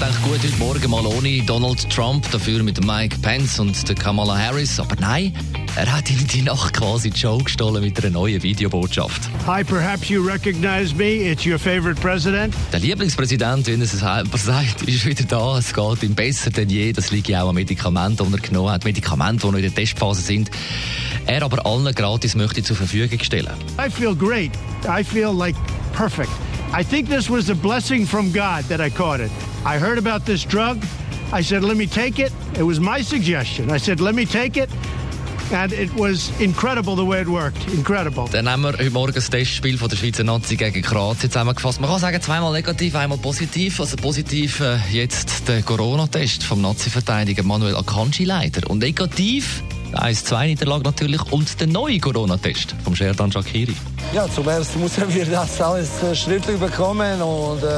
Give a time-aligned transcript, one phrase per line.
[0.00, 3.94] habe gedacht, gut, heute Morgen mal ohne Donald Trump, dafür mit Mike Pence und der
[3.94, 4.80] Kamala Harris.
[4.80, 5.32] Aber nein,
[5.76, 9.28] er hat in die Nacht quasi die Show gestohlen mit einer neuen Videobotschaft.
[9.46, 11.30] Hi, perhaps you recognize me.
[11.30, 12.54] It's your favorite president.
[12.72, 15.58] Der Lieblingspräsident, wie er es sagt, ist wieder da.
[15.58, 16.92] Es geht ihm besser denn je.
[16.92, 18.84] Das liegt ja auch an Medikamenten, die er genommen hat.
[18.84, 20.50] Medikamente, die noch in der Testphase sind.
[21.26, 23.52] Er aber allen gratis möchte zur Verfügung stellen.
[23.78, 24.50] I feel great.
[24.88, 25.56] I feel like
[25.92, 26.30] perfect.
[26.72, 29.30] I think this was a blessing from God that I caught it.
[29.64, 30.84] I heard about this drug.
[31.32, 32.32] I said, let me take it.
[32.58, 33.70] It was my suggestion.
[33.70, 34.70] I said, let me take it.
[35.52, 37.68] And it was incredible the way it worked.
[37.68, 38.28] Incredible.
[38.32, 41.80] Dann haben wir heute Morgen das Testspiel von der Schweizer Nazi gegen Kroatien zusammengefasst.
[41.80, 43.78] Man kann sagen, zweimal negativ, einmal positiv.
[43.78, 48.68] Also positiv äh, jetzt der Corona-Test vom Nazi-Verteidiger Manuel Akanji leider.
[48.70, 53.76] Und negativ 1-2-Niederlage natürlich und der neue Corona-Test vom Sherdan Shakiri.
[54.12, 57.70] Ja, zuerst müssen wir das alles äh, schrittlich bekommen und äh,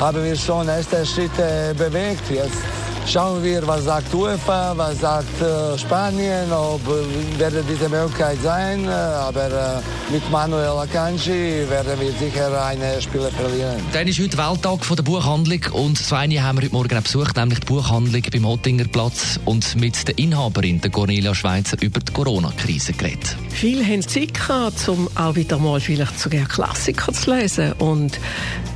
[0.00, 2.30] haben wir schon erste Schritte bewegt.
[2.30, 2.58] Jetzt
[3.06, 8.84] schauen wir, was sagt UEFA, was sagt äh, Spanien, ob äh, werde diese Möglichkeit sein.
[8.84, 13.76] Äh, aber äh, mit Manuel Akanji werden wir sicher eine Spiele verlieren.
[13.92, 17.60] Dann ist heute Welttag von der Buchhandlung und eine haben wir heute Morgen besucht, nämlich
[17.60, 22.92] die Buchhandlung beim Hottinger Platz und mit der Inhaberin, der Cornelia Schweizer, über die Corona-Krise
[22.92, 23.36] geredet.
[23.48, 27.72] Viele haben Zeit gehabt, um auch wieder mal vielleicht sogar Klassiker zu lesen.
[27.74, 28.18] Und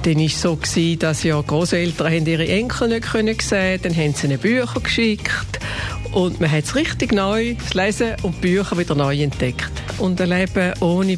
[0.02, 4.14] dann war es so, gewesen, dass ja Großeltern ihre Enkel nicht können sehen Dann haben
[4.14, 5.58] sie ihnen Bücher geschickt.
[6.12, 9.70] Und man hat es richtig neu, das Lesen und Bücher wieder neu entdeckt.
[9.98, 11.17] Und ein Leben ohne